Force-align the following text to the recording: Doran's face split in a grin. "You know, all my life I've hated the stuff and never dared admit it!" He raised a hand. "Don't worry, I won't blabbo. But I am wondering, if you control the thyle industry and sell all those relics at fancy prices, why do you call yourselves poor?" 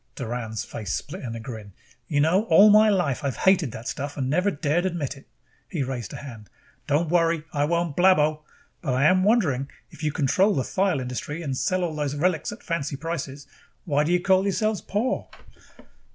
Doran's 0.15 0.65
face 0.65 0.91
split 0.95 1.21
in 1.21 1.35
a 1.35 1.39
grin. 1.39 1.73
"You 2.07 2.21
know, 2.21 2.45
all 2.45 2.71
my 2.71 2.89
life 2.89 3.23
I've 3.23 3.35
hated 3.37 3.71
the 3.71 3.83
stuff 3.83 4.17
and 4.17 4.27
never 4.31 4.49
dared 4.49 4.83
admit 4.87 5.15
it!" 5.15 5.27
He 5.69 5.83
raised 5.83 6.11
a 6.13 6.15
hand. 6.15 6.49
"Don't 6.87 7.09
worry, 7.11 7.43
I 7.53 7.65
won't 7.65 7.95
blabbo. 7.95 8.41
But 8.81 8.95
I 8.95 9.03
am 9.03 9.23
wondering, 9.23 9.69
if 9.91 10.01
you 10.01 10.11
control 10.11 10.55
the 10.55 10.63
thyle 10.63 10.99
industry 10.99 11.43
and 11.43 11.55
sell 11.55 11.83
all 11.83 11.93
those 11.95 12.15
relics 12.15 12.51
at 12.51 12.63
fancy 12.63 12.95
prices, 12.95 13.45
why 13.85 14.03
do 14.03 14.11
you 14.11 14.19
call 14.19 14.41
yourselves 14.41 14.81
poor?" 14.81 15.29